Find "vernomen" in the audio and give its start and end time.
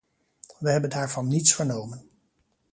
1.53-2.09